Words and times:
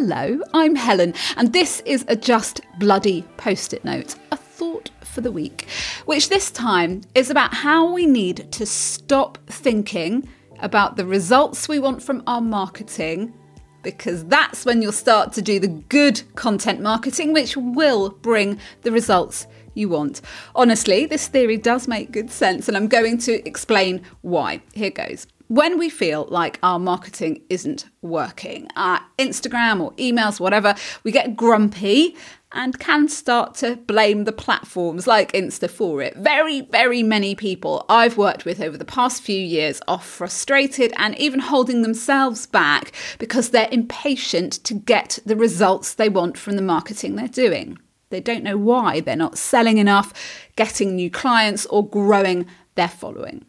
Hello, 0.00 0.40
I'm 0.54 0.76
Helen, 0.76 1.12
and 1.36 1.52
this 1.52 1.80
is 1.80 2.04
a 2.06 2.14
just 2.14 2.60
bloody 2.78 3.22
post 3.36 3.72
it 3.72 3.84
note, 3.84 4.14
a 4.30 4.36
thought 4.36 4.90
for 5.00 5.22
the 5.22 5.32
week, 5.32 5.66
which 6.04 6.28
this 6.28 6.52
time 6.52 7.00
is 7.16 7.30
about 7.30 7.52
how 7.52 7.92
we 7.92 8.06
need 8.06 8.52
to 8.52 8.64
stop 8.64 9.38
thinking 9.48 10.28
about 10.60 10.94
the 10.94 11.04
results 11.04 11.68
we 11.68 11.80
want 11.80 12.00
from 12.00 12.22
our 12.28 12.40
marketing 12.40 13.34
because 13.82 14.24
that's 14.26 14.64
when 14.64 14.82
you'll 14.82 14.92
start 14.92 15.32
to 15.32 15.42
do 15.42 15.58
the 15.58 15.66
good 15.66 16.22
content 16.36 16.80
marketing, 16.80 17.32
which 17.32 17.56
will 17.56 18.10
bring 18.10 18.60
the 18.82 18.92
results 18.92 19.48
you 19.74 19.88
want. 19.88 20.20
Honestly, 20.54 21.06
this 21.06 21.26
theory 21.26 21.56
does 21.56 21.88
make 21.88 22.12
good 22.12 22.30
sense, 22.30 22.68
and 22.68 22.76
I'm 22.76 22.86
going 22.86 23.18
to 23.18 23.44
explain 23.44 24.02
why. 24.20 24.62
Here 24.74 24.90
goes 24.90 25.26
when 25.48 25.78
we 25.78 25.88
feel 25.88 26.26
like 26.30 26.58
our 26.62 26.78
marketing 26.78 27.42
isn't 27.48 27.86
working, 28.02 28.68
our 28.76 29.00
Instagram 29.18 29.80
or 29.80 29.92
emails, 29.92 30.38
whatever, 30.38 30.74
we 31.04 31.10
get 31.10 31.36
grumpy 31.36 32.16
and 32.52 32.78
can 32.78 33.08
start 33.08 33.54
to 33.54 33.76
blame 33.76 34.24
the 34.24 34.32
platforms 34.32 35.06
like 35.06 35.32
Insta 35.32 35.68
for 35.68 36.00
it. 36.00 36.16
Very, 36.16 36.62
very 36.62 37.02
many 37.02 37.34
people 37.34 37.84
I've 37.88 38.16
worked 38.16 38.44
with 38.44 38.60
over 38.60 38.76
the 38.76 38.84
past 38.84 39.22
few 39.22 39.38
years 39.38 39.80
are 39.88 40.00
frustrated 40.00 40.92
and 40.96 41.18
even 41.18 41.40
holding 41.40 41.82
themselves 41.82 42.46
back 42.46 42.92
because 43.18 43.50
they're 43.50 43.68
impatient 43.70 44.52
to 44.64 44.74
get 44.74 45.18
the 45.26 45.36
results 45.36 45.94
they 45.94 46.08
want 46.08 46.38
from 46.38 46.56
the 46.56 46.62
marketing 46.62 47.16
they're 47.16 47.28
doing. 47.28 47.78
They 48.10 48.20
don't 48.20 48.44
know 48.44 48.56
why 48.56 49.00
they're 49.00 49.16
not 49.16 49.36
selling 49.36 49.78
enough, 49.78 50.12
getting 50.56 50.96
new 50.96 51.10
clients, 51.10 51.66
or 51.66 51.86
growing 51.86 52.46
their 52.74 52.88
following. 52.88 53.44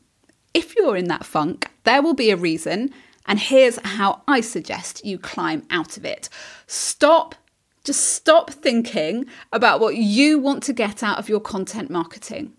If 0.54 0.76
you're 0.76 0.98
in 0.98 1.08
that 1.10 1.26
funk, 1.26 1.70
there 1.84 2.02
will 2.02 2.14
be 2.16 2.32
a 2.32 2.36
reason, 2.36 2.92
and 3.28 3.40
here's 3.40 3.78
how 3.84 4.24
I 4.28 4.42
suggest 4.42 5.06
you 5.06 5.20
climb 5.20 5.66
out 5.70 5.98
of 5.98 6.06
it. 6.06 6.30
Stop, 6.66 7.36
just 7.84 8.14
stop 8.14 8.50
thinking 8.50 9.26
about 9.54 9.80
what 9.80 9.96
you 9.96 10.40
want 10.40 10.64
to 10.64 10.74
get 10.74 11.04
out 11.04 11.20
of 11.20 11.30
your 11.30 11.40
content 11.40 11.90
marketing. 11.90 12.54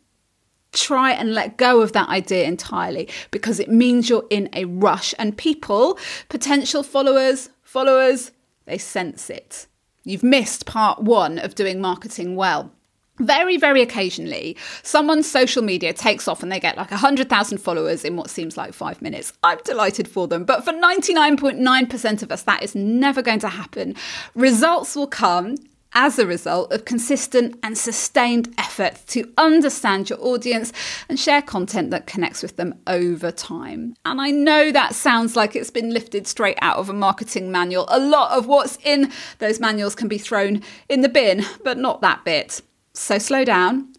Try 0.73 1.11
and 1.11 1.35
let 1.35 1.57
go 1.57 1.81
of 1.81 1.93
that 1.93 2.09
idea 2.09 2.45
entirely 2.45 3.09
because 3.33 3.59
it 3.59 3.69
means 3.69 4.09
you're 4.09 4.27
in 4.31 4.49
a 4.53 4.67
rush, 4.67 5.13
and 5.19 5.37
people, 5.37 5.99
potential 6.29 6.85
followers, 6.85 7.51
followers, 7.65 8.31
they 8.67 8.79
sense 8.79 9.31
it. 9.31 9.67
You've 10.05 10.23
missed 10.23 10.65
part 10.65 11.03
one 11.03 11.39
of 11.41 11.57
doing 11.57 11.81
marketing 11.81 12.37
well 12.37 12.73
very, 13.21 13.57
very 13.57 13.83
occasionally, 13.83 14.57
someone's 14.83 15.31
social 15.31 15.63
media 15.63 15.93
takes 15.93 16.27
off 16.27 16.43
and 16.43 16.51
they 16.51 16.61
get 16.61 16.77
like 16.77 16.91
100,000 16.91 17.59
followers 17.59 18.05
in 18.05 18.17
what 18.17 18.31
seems 18.31 18.57
like 18.57 18.73
five 18.73 19.01
minutes. 19.01 19.33
I'm 19.43 19.59
delighted 19.65 20.09
for 20.09 20.27
them. 20.27 20.45
But 20.45 20.65
for 20.65 20.73
99.9% 20.73 22.23
of 22.23 22.33
us, 22.33 22.43
that 22.43 22.63
is 22.63 22.75
never 22.75 23.23
going 23.23 23.41
to 23.41 23.49
happen. 23.49 23.95
Results 24.35 24.97
will 24.97 25.07
come 25.07 25.57
as 25.93 26.19
a 26.19 26.27
result 26.27 26.73
of 26.73 26.85
consistent 26.85 27.59
and 27.63 27.77
sustained 27.77 28.53
effort 28.59 28.97
to 29.09 29.31
understand 29.37 30.09
your 30.09 30.21
audience 30.21 30.73
and 31.09 31.19
share 31.19 31.43
content 31.43 31.91
that 31.91 32.07
connects 32.07 32.43
with 32.43 32.57
them 32.57 32.75
over 32.87 33.33
time. 33.33 33.95
And 34.05 34.21
I 34.21 34.31
know 34.31 34.71
that 34.71 34.95
sounds 34.95 35.35
like 35.35 35.57
it's 35.57 35.71
been 35.71 35.93
lifted 35.93 36.27
straight 36.27 36.59
out 36.63 36.77
of 36.77 36.89
a 36.89 36.93
marketing 36.93 37.51
manual. 37.51 37.87
A 37.89 37.99
lot 37.99 38.37
of 38.37 38.47
what's 38.47 38.79
in 38.85 39.11
those 39.39 39.59
manuals 39.59 39.95
can 39.95 40.09
be 40.09 40.19
thrown 40.19 40.63
in 40.89 41.01
the 41.01 41.09
bin, 41.09 41.45
but 41.65 41.77
not 41.77 42.01
that 42.03 42.25
bit. 42.25 42.63
So 42.93 43.19
slow 43.19 43.45
down 43.45 43.93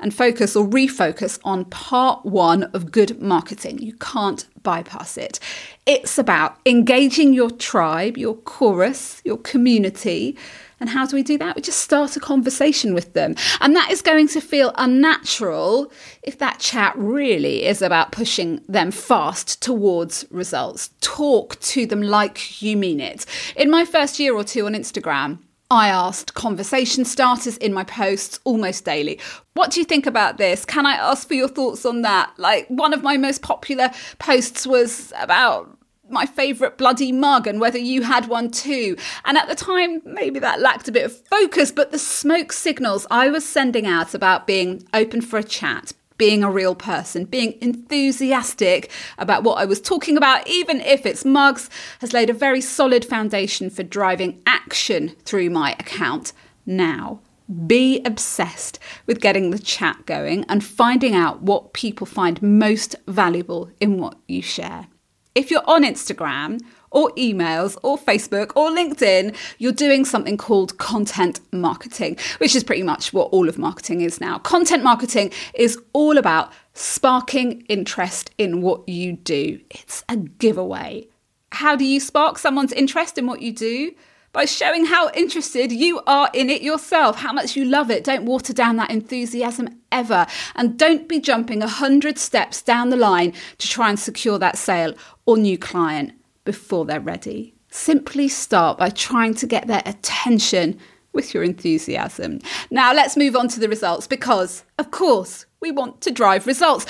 and 0.00 0.12
focus 0.12 0.54
or 0.54 0.66
refocus 0.66 1.38
on 1.44 1.64
part 1.66 2.26
one 2.26 2.64
of 2.74 2.92
good 2.92 3.22
marketing. 3.22 3.78
You 3.78 3.94
can't 3.94 4.46
bypass 4.62 5.16
it. 5.16 5.38
It's 5.86 6.18
about 6.18 6.58
engaging 6.66 7.32
your 7.32 7.50
tribe, 7.50 8.18
your 8.18 8.34
chorus, 8.34 9.22
your 9.24 9.38
community. 9.38 10.36
And 10.80 10.90
how 10.90 11.06
do 11.06 11.16
we 11.16 11.22
do 11.22 11.38
that? 11.38 11.56
We 11.56 11.62
just 11.62 11.78
start 11.78 12.16
a 12.16 12.20
conversation 12.20 12.92
with 12.92 13.14
them. 13.14 13.36
And 13.60 13.74
that 13.76 13.90
is 13.90 14.02
going 14.02 14.28
to 14.28 14.40
feel 14.40 14.72
unnatural 14.74 15.90
if 16.22 16.38
that 16.38 16.58
chat 16.58 16.92
really 16.96 17.64
is 17.64 17.80
about 17.80 18.12
pushing 18.12 18.60
them 18.68 18.90
fast 18.90 19.62
towards 19.62 20.26
results. 20.30 20.90
Talk 21.00 21.58
to 21.60 21.86
them 21.86 22.02
like 22.02 22.60
you 22.60 22.76
mean 22.76 23.00
it. 23.00 23.24
In 23.56 23.70
my 23.70 23.84
first 23.84 24.18
year 24.18 24.34
or 24.34 24.44
two 24.44 24.66
on 24.66 24.74
Instagram, 24.74 25.38
I 25.70 25.88
asked 25.88 26.34
conversation 26.34 27.04
starters 27.04 27.56
in 27.56 27.72
my 27.72 27.84
posts 27.84 28.38
almost 28.44 28.84
daily. 28.84 29.18
What 29.54 29.70
do 29.70 29.80
you 29.80 29.86
think 29.86 30.06
about 30.06 30.36
this? 30.36 30.64
Can 30.64 30.86
I 30.86 30.94
ask 30.94 31.26
for 31.26 31.34
your 31.34 31.48
thoughts 31.48 31.86
on 31.86 32.02
that? 32.02 32.32
Like, 32.36 32.66
one 32.68 32.92
of 32.92 33.02
my 33.02 33.16
most 33.16 33.42
popular 33.42 33.90
posts 34.18 34.66
was 34.66 35.12
about 35.18 35.76
my 36.08 36.26
favourite 36.26 36.76
bloody 36.76 37.12
mug 37.12 37.46
and 37.46 37.60
whether 37.60 37.78
you 37.78 38.02
had 38.02 38.26
one 38.26 38.50
too. 38.50 38.96
And 39.24 39.38
at 39.38 39.48
the 39.48 39.54
time, 39.54 40.02
maybe 40.04 40.38
that 40.38 40.60
lacked 40.60 40.88
a 40.88 40.92
bit 40.92 41.06
of 41.06 41.26
focus, 41.28 41.72
but 41.72 41.92
the 41.92 41.98
smoke 41.98 42.52
signals 42.52 43.06
I 43.10 43.30
was 43.30 43.48
sending 43.48 43.86
out 43.86 44.14
about 44.14 44.46
being 44.46 44.86
open 44.92 45.22
for 45.22 45.38
a 45.38 45.44
chat, 45.44 45.92
being 46.16 46.44
a 46.44 46.50
real 46.50 46.74
person, 46.74 47.24
being 47.24 47.58
enthusiastic 47.60 48.90
about 49.18 49.42
what 49.42 49.58
I 49.58 49.64
was 49.64 49.80
talking 49.80 50.16
about, 50.16 50.46
even 50.48 50.80
if 50.80 51.04
it's 51.06 51.24
mugs, 51.24 51.68
has 52.00 52.12
laid 52.12 52.30
a 52.30 52.34
very 52.34 52.60
solid 52.60 53.04
foundation 53.04 53.70
for 53.70 53.82
driving 53.82 54.40
action 54.46 55.10
through 55.24 55.50
my 55.50 55.72
account 55.72 56.32
now. 56.66 57.20
Be 57.66 58.00
obsessed 58.04 58.78
with 59.06 59.20
getting 59.20 59.50
the 59.50 59.58
chat 59.58 60.06
going 60.06 60.44
and 60.48 60.64
finding 60.64 61.14
out 61.14 61.42
what 61.42 61.74
people 61.74 62.06
find 62.06 62.40
most 62.40 62.96
valuable 63.06 63.70
in 63.80 63.98
what 63.98 64.16
you 64.26 64.40
share. 64.40 64.86
If 65.34 65.50
you're 65.50 65.68
on 65.68 65.82
Instagram 65.82 66.60
or 66.92 67.10
emails 67.12 67.76
or 67.82 67.98
Facebook 67.98 68.52
or 68.54 68.70
LinkedIn, 68.70 69.36
you're 69.58 69.72
doing 69.72 70.04
something 70.04 70.36
called 70.36 70.78
content 70.78 71.40
marketing, 71.50 72.16
which 72.38 72.54
is 72.54 72.62
pretty 72.62 72.84
much 72.84 73.12
what 73.12 73.30
all 73.32 73.48
of 73.48 73.58
marketing 73.58 74.00
is 74.00 74.20
now. 74.20 74.38
Content 74.38 74.84
marketing 74.84 75.32
is 75.54 75.76
all 75.92 76.18
about 76.18 76.52
sparking 76.74 77.62
interest 77.62 78.30
in 78.38 78.62
what 78.62 78.88
you 78.88 79.14
do, 79.14 79.60
it's 79.70 80.04
a 80.08 80.16
giveaway. 80.16 81.08
How 81.50 81.74
do 81.74 81.84
you 81.84 81.98
spark 81.98 82.38
someone's 82.38 82.72
interest 82.72 83.18
in 83.18 83.26
what 83.26 83.42
you 83.42 83.52
do? 83.52 83.92
By 84.34 84.44
showing 84.44 84.84
how 84.84 85.10
interested 85.12 85.72
you 85.72 86.02
are 86.06 86.28
in 86.34 86.50
it 86.50 86.60
yourself, 86.60 87.16
how 87.16 87.32
much 87.32 87.56
you 87.56 87.64
love 87.64 87.88
it. 87.88 88.04
Don't 88.04 88.24
water 88.24 88.52
down 88.52 88.76
that 88.76 88.90
enthusiasm 88.90 89.80
ever. 89.92 90.26
And 90.56 90.76
don't 90.76 91.08
be 91.08 91.20
jumping 91.20 91.62
a 91.62 91.68
hundred 91.68 92.18
steps 92.18 92.60
down 92.60 92.90
the 92.90 92.96
line 92.96 93.32
to 93.58 93.68
try 93.68 93.88
and 93.88 93.98
secure 93.98 94.38
that 94.40 94.58
sale 94.58 94.92
or 95.24 95.38
new 95.38 95.56
client 95.56 96.12
before 96.44 96.84
they're 96.84 97.00
ready. 97.00 97.54
Simply 97.70 98.26
start 98.26 98.76
by 98.76 98.90
trying 98.90 99.34
to 99.34 99.46
get 99.46 99.68
their 99.68 99.82
attention 99.86 100.78
with 101.12 101.32
your 101.32 101.44
enthusiasm. 101.44 102.40
Now, 102.72 102.92
let's 102.92 103.16
move 103.16 103.36
on 103.36 103.46
to 103.48 103.60
the 103.60 103.68
results 103.68 104.08
because, 104.08 104.64
of 104.78 104.90
course, 104.90 105.46
we 105.60 105.70
want 105.70 106.00
to 106.00 106.10
drive 106.10 106.48
results, 106.48 106.86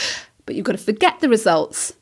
but 0.46 0.54
you've 0.54 0.64
got 0.64 0.72
to 0.72 0.78
forget 0.78 1.20
the 1.20 1.28
results 1.28 1.92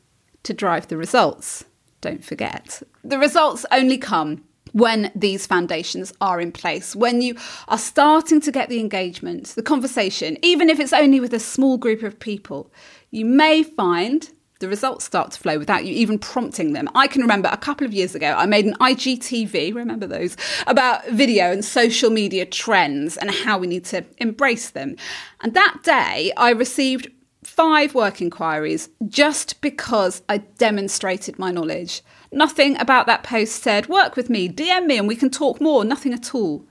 to 0.43 0.53
drive 0.53 0.87
the 0.87 0.95
results. 0.95 1.65
Don't 1.99 2.23
forget. 2.23 2.81
The 3.03 3.19
results 3.19 3.65
only 3.71 3.97
come 3.97 4.45
when 4.73 5.11
these 5.15 5.47
foundations 5.47 6.13
are 6.19 6.41
in 6.41 6.51
place, 6.51 6.95
when 6.95 7.21
you 7.21 7.35
are 7.67 7.77
starting 7.77 8.41
to 8.41 8.51
get 8.51 8.69
the 8.69 8.79
engagement, 8.79 9.47
the 9.49 9.63
conversation, 9.63 10.37
even 10.41 10.69
if 10.69 10.79
it's 10.79 10.93
only 10.93 11.19
with 11.19 11.33
a 11.33 11.39
small 11.39 11.77
group 11.77 12.03
of 12.03 12.19
people, 12.19 12.71
you 13.11 13.25
may 13.25 13.63
find 13.63 14.31
the 14.59 14.69
results 14.69 15.03
start 15.03 15.31
to 15.31 15.39
flow 15.39 15.59
without 15.59 15.83
you 15.83 15.93
even 15.93 16.17
prompting 16.17 16.71
them. 16.71 16.87
I 16.95 17.07
can 17.07 17.21
remember 17.21 17.49
a 17.51 17.57
couple 17.57 17.85
of 17.85 17.93
years 17.93 18.15
ago, 18.15 18.33
I 18.37 18.45
made 18.45 18.65
an 18.65 18.75
IGTV, 18.75 19.75
remember 19.75 20.07
those, 20.07 20.37
about 20.67 21.05
video 21.09 21.51
and 21.51 21.65
social 21.65 22.09
media 22.09 22.45
trends 22.45 23.17
and 23.17 23.29
how 23.29 23.57
we 23.57 23.67
need 23.67 23.83
to 23.85 24.05
embrace 24.19 24.69
them. 24.69 24.95
And 25.41 25.53
that 25.53 25.79
day, 25.83 26.31
I 26.37 26.51
received 26.51 27.09
five 27.43 27.93
work 27.93 28.21
inquiries 28.21 28.89
just 29.07 29.61
because 29.61 30.21
I 30.27 30.39
demonstrated 30.39 31.37
my 31.39 31.51
knowledge. 31.51 32.01
Nothing 32.31 32.79
about 32.79 33.05
that 33.07 33.23
post 33.23 33.61
said, 33.61 33.87
work 33.87 34.15
with 34.15 34.29
me, 34.29 34.49
DM 34.49 34.87
me, 34.87 34.97
and 34.97 35.07
we 35.07 35.15
can 35.15 35.29
talk 35.29 35.61
more, 35.61 35.85
nothing 35.85 36.13
at 36.13 36.33
all. 36.33 36.65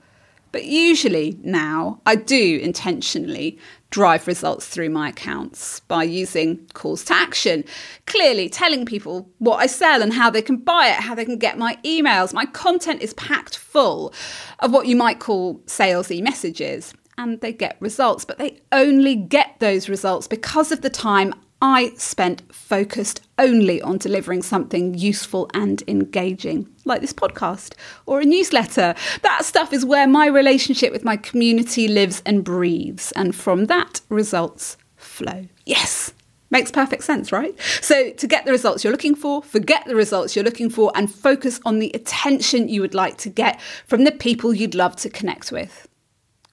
But 0.53 0.65
usually 0.65 1.39
now, 1.41 1.99
I 2.05 2.15
do 2.15 2.59
intentionally 2.61 3.57
drive 3.89 4.27
results 4.27 4.67
through 4.67 4.89
my 4.89 5.09
accounts 5.09 5.79
by 5.81 6.03
using 6.03 6.67
calls 6.73 7.03
to 7.05 7.13
action, 7.15 7.63
clearly 8.05 8.49
telling 8.49 8.85
people 8.85 9.29
what 9.39 9.57
I 9.57 9.65
sell 9.65 10.03
and 10.03 10.13
how 10.13 10.29
they 10.29 10.43
can 10.43 10.57
buy 10.57 10.89
it, 10.89 10.95
how 10.95 11.15
they 11.15 11.25
can 11.25 11.39
get 11.39 11.57
my 11.57 11.77
emails. 11.83 12.33
My 12.33 12.45
content 12.45 13.01
is 13.01 13.15
packed 13.15 13.57
full 13.57 14.13
of 14.59 14.71
what 14.71 14.85
you 14.85 14.95
might 14.95 15.19
call 15.19 15.59
salesy 15.65 16.21
messages. 16.21 16.93
And 17.17 17.41
they 17.41 17.53
get 17.53 17.77
results, 17.79 18.25
but 18.25 18.37
they 18.37 18.59
only 18.71 19.15
get 19.15 19.55
those 19.59 19.87
results 19.87 20.27
because 20.27 20.71
of 20.71 20.81
the 20.81 20.89
time 20.89 21.33
I 21.61 21.93
spent 21.95 22.43
focused 22.53 23.21
only 23.39 23.81
on 23.81 23.97
delivering 23.97 24.41
something 24.41 24.95
useful 24.95 25.49
and 25.53 25.81
engaging, 25.87 26.67
like 26.83 26.99
this 26.99 27.13
podcast 27.13 27.75
or 28.05 28.19
a 28.19 28.25
newsletter. 28.25 28.95
That 29.21 29.45
stuff 29.45 29.71
is 29.71 29.85
where 29.85 30.05
my 30.05 30.27
relationship 30.27 30.91
with 30.91 31.05
my 31.05 31.15
community 31.15 31.87
lives 31.87 32.21
and 32.25 32.43
breathes, 32.43 33.13
and 33.13 33.33
from 33.33 33.67
that, 33.67 34.01
results 34.09 34.75
flow. 34.97 35.47
Yes, 35.65 36.13
Makes 36.49 36.69
perfect 36.69 37.03
sense, 37.03 37.31
right? 37.31 37.55
So, 37.81 38.11
to 38.11 38.27
get 38.27 38.45
the 38.45 38.51
results 38.51 38.83
you're 38.83 38.93
looking 38.93 39.15
for, 39.15 39.41
forget 39.41 39.85
the 39.87 39.95
results 39.95 40.35
you're 40.35 40.45
looking 40.45 40.69
for 40.69 40.91
and 40.93 41.11
focus 41.11 41.59
on 41.65 41.79
the 41.79 41.89
attention 41.95 42.69
you 42.69 42.79
would 42.81 42.93
like 42.93 43.17
to 43.19 43.29
get 43.29 43.59
from 43.87 44.03
the 44.03 44.11
people 44.11 44.53
you'd 44.53 44.75
love 44.75 44.95
to 44.97 45.09
connect 45.09 45.51
with 45.51 45.87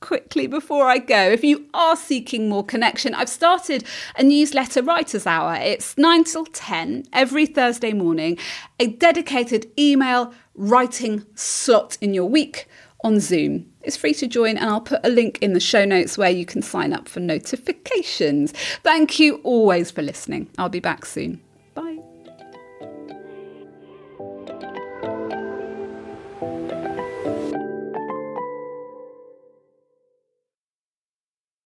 quickly 0.00 0.47
before 0.47 0.87
I 0.87 0.99
go, 0.99 1.31
if 1.31 1.44
you 1.44 1.67
are 1.75 1.94
seeking 1.94 2.49
more 2.49 2.64
connection, 2.64 3.14
I've 3.14 3.29
started 3.29 3.85
a 4.17 4.23
newsletter 4.23 4.82
writers 4.82 5.26
hour. 5.26 5.55
It's 5.55 5.97
9 5.97 6.25
till 6.25 6.47
10 6.47 7.05
every 7.12 7.47
Thursday 7.47 7.93
morning, 7.93 8.38
a 8.79 8.88
dedicated 8.88 9.70
email 9.79 10.32
writing 10.55 11.25
slot 11.35 11.99
in 12.00 12.14
your 12.14 12.29
week 12.29 12.67
on 13.05 13.20
Zoom. 13.20 13.70
It's 13.82 13.97
free 13.97 14.14
to 14.14 14.26
join, 14.26 14.56
and 14.56 14.69
I'll 14.69 14.81
put 14.81 15.05
a 15.05 15.08
link 15.08 15.38
in 15.41 15.52
the 15.52 15.61
show 15.61 15.85
notes 15.85 16.19
where 16.19 16.31
you 16.31 16.44
can 16.44 16.62
sign 16.62 16.93
up 16.93 17.08
for 17.08 17.20
notifications. 17.20 18.52
Thank 18.82 19.19
you 19.19 19.37
always 19.43 19.91
for 19.91 20.02
listening. 20.02 20.50
I'll 20.58 20.69
be 20.69 20.81
back 20.81 21.06
soon. 21.06 21.41